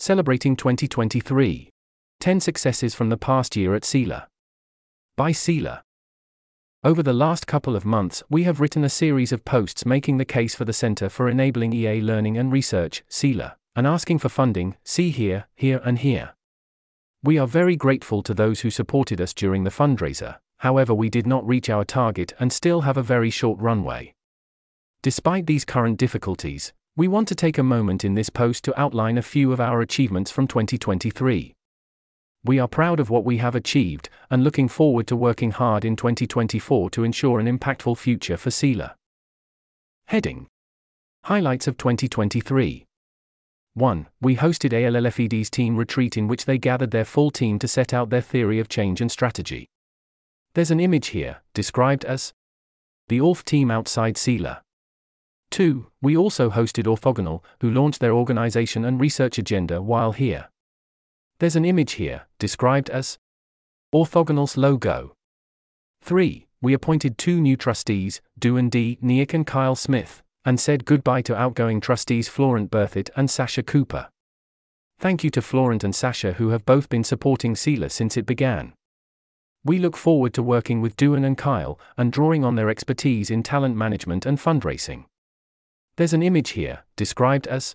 [0.00, 1.70] Celebrating 2023.
[2.20, 4.28] 10 Successes from the Past Year at CEEALAR.
[5.16, 5.80] By CEEALAR.
[6.84, 10.24] Over the last couple of months, we have written a series of posts making the
[10.24, 14.76] case for the Center for Enabling EA Learning and Research, CEEALAR, and asking for funding,
[14.84, 16.36] see here, here, and here.
[17.24, 21.26] We are very grateful to those who supported us during the fundraiser, however, we did
[21.26, 24.14] not reach our target and still have a very short runway.
[25.02, 29.16] Despite these current difficulties, we want to take a moment in this post to outline
[29.16, 31.54] a few of our achievements from 2023.
[32.44, 35.94] We are proud of what we have achieved and looking forward to working hard in
[35.94, 38.94] 2024 to ensure an impactful future for CEEALAR.
[40.08, 40.48] Heading
[41.22, 42.84] Highlights of 2023
[43.74, 44.06] 1.
[44.20, 48.10] We hosted ALLFED's team retreat in which they gathered their full team to set out
[48.10, 49.68] their theory of change and strategy.
[50.54, 52.32] There's an image here, described as
[53.06, 54.62] the ALLFED team outside CEEALAR.
[55.50, 55.86] 2.
[56.02, 60.48] We also hosted Orthogonal, who launched their organization and research agenda while here.
[61.40, 63.18] There's an image here, described as
[63.94, 65.14] Orthogonal's logo.
[66.02, 66.46] 3.
[66.60, 68.98] We appointed two new trustees, Dušan D.
[69.02, 74.08] Nešić and Kyle Smith, and said goodbye to outgoing trustees Florent Berthet and Sasha Cooper.
[74.98, 78.72] Thank you to Florent and Sasha who have both been supporting CEEALAR since it began.
[79.64, 83.42] We look forward to working with Dušan and Kyle and drawing on their expertise in
[83.42, 85.04] talent management and fundraising.
[85.98, 87.74] There's an image here, described as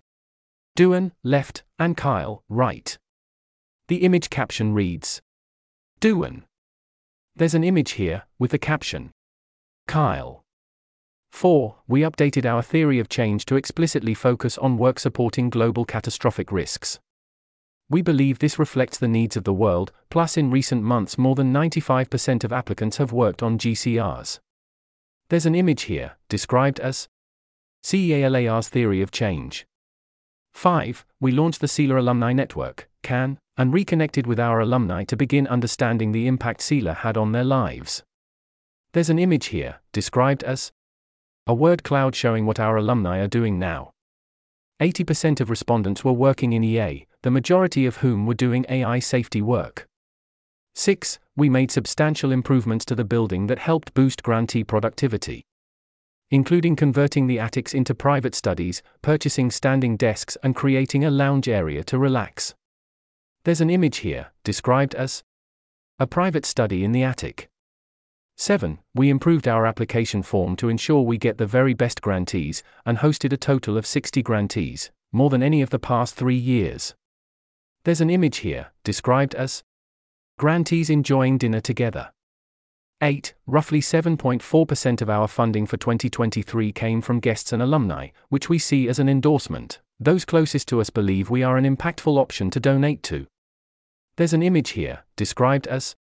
[0.77, 2.97] Dušan, left, and Kyle, right.
[3.89, 5.21] The image caption reads
[5.99, 6.43] Dušan.
[7.35, 9.11] There's an image here, with the caption
[9.89, 10.45] Kyle.
[11.33, 11.75] 4.
[11.85, 17.01] We updated our theory of change to explicitly focus on work supporting global catastrophic risks.
[17.89, 21.51] We believe this reflects the needs of the world, plus, in recent months, more than
[21.51, 24.39] 95% of applicants have worked on GCRs.
[25.27, 27.09] There's an image here, described as
[27.83, 29.65] CEEALAR's theory of change.
[30.53, 31.05] 5.
[31.19, 36.13] We launched the CEEALAR Alumni Network, CAN, and reconnected with our alumni to begin understanding
[36.13, 38.01] the impact CEEALAR had on their lives.
[38.93, 40.71] There's an image here, described as
[41.45, 43.91] a word cloud showing what our alumni are doing now.
[44.81, 49.41] 80% of respondents were working in EA, the majority of whom were doing AI safety
[49.41, 49.87] work.
[50.75, 51.19] 6.
[51.35, 55.43] We made substantial improvements to the building that helped boost grantee productivity
[56.33, 61.83] including converting the attics into private studies, purchasing standing desks, and creating a lounge area
[61.83, 62.55] to relax.
[63.45, 65.21] There's an image here, described as
[65.99, 67.49] a private study in the attic.
[68.35, 68.79] 7.
[68.95, 73.31] We improved our application form to ensure we get the very best grantees, and hosted
[73.31, 76.95] a total of 60 grantees, more than any of the past three years.
[77.83, 79.61] There's an image here, described as
[80.39, 82.12] grantees enjoying dinner together.
[83.01, 83.33] 8.
[83.47, 88.87] Roughly 7.4% of our funding for 2023 came from guests and alumni, which we see
[88.87, 89.79] as an endorsement.
[89.99, 93.27] Those closest to us believe we are an impactful option to donate to.
[94.15, 95.95] There's an image here, described as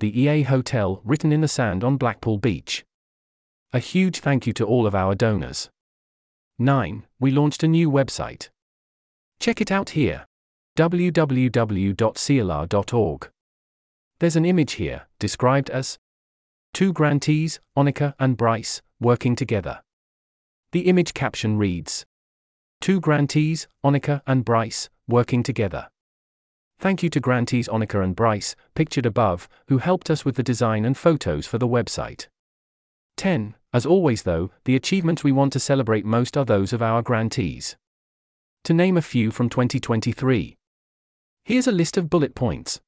[0.00, 2.84] the EA Hotel written in the sand on Blackpool Beach.
[3.72, 5.70] A huge thank you to all of our donors.
[6.58, 7.06] 9.
[7.18, 8.50] We launched a new website.
[9.40, 10.26] Check it out here
[10.76, 13.30] www.ceealar.org.
[14.18, 15.98] There's an image here, described as
[16.74, 19.82] Two grantees, Onika and Bryce, working together.
[20.72, 22.06] The image caption reads
[22.80, 25.88] Two grantees, Onika and Bryce, working together.
[26.78, 30.86] Thank you to grantees Onika and Bryce, pictured above, who helped us with the design
[30.86, 32.28] and photos for the website.
[33.18, 33.54] 10.
[33.74, 37.76] As always, though, the achievements we want to celebrate most are those of our grantees.
[38.64, 40.56] To name a few from 2023.
[41.44, 42.80] Here's a list of bullet points.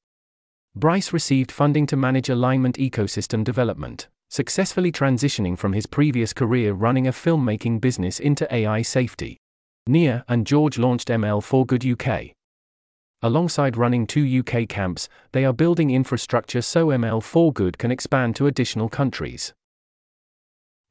[0.77, 7.07] Bryce received funding to manage alignment ecosystem development, successfully transitioning from his previous career running
[7.07, 9.37] a filmmaking business into AI safety.
[9.87, 12.31] Nia and George launched ML for Good UK.
[13.21, 18.35] Alongside running two UK camps, they are building infrastructure so ML for Good can expand
[18.35, 19.53] to additional countries.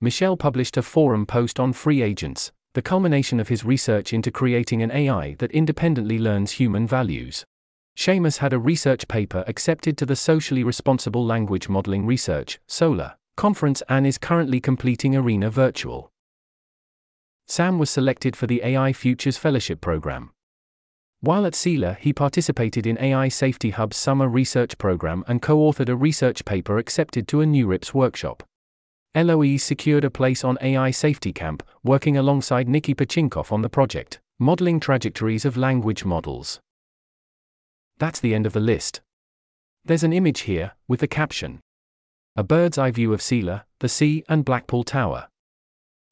[0.00, 4.82] Michel published a forum post on free agents, the culmination of his research into creating
[4.82, 7.44] an AI that independently learns human values.
[7.96, 13.82] Seamus had a research paper accepted to the Socially Responsible Language Modeling Research SoLaR, conference
[13.88, 16.10] and is currently completing ARENA Virtual.
[17.46, 20.30] Sam was selected for the AI Futures Fellowship Program.
[21.20, 25.88] While at CEEALAR, he participated in AI Safety Hub's summer research program and co authored
[25.88, 28.42] a research paper accepted to a NeurIPS workshop.
[29.14, 34.20] Eloise secured a place on AI Safety Camp, working alongside Nicky Pochinkov on the project,
[34.38, 36.60] modeling trajectories of language models.
[37.98, 39.00] That's the end of the list.
[39.84, 41.60] There's an image here, with the caption
[42.36, 45.28] A bird's eye view of CEEALAR, the sea, and Blackpool Tower.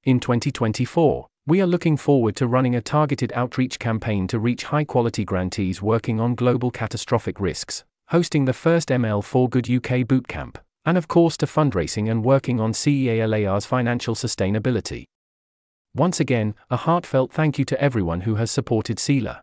[0.04, 4.84] In 2024, We are looking forward to running a targeted outreach campaign to reach high
[4.84, 10.58] quality grantees working on global catastrophic risks, hosting the first ML for Good UK bootcamp,
[10.84, 15.06] and of course to fundraising and working on CEEALAR's financial sustainability.
[15.96, 19.40] Once again, a heartfelt thank you to everyone who has supported CEEALAR.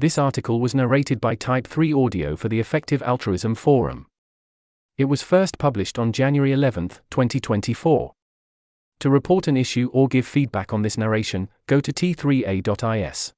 [0.00, 4.06] This article was narrated by Type 3 Audio for the Effective Altruism Forum.
[4.96, 8.12] It was first published on January 11, 2024.
[9.00, 13.32] To report an issue or give feedback on this narration, go to t3a.is.